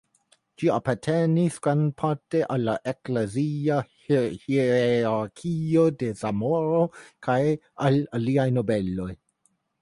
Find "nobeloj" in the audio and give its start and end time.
8.59-9.09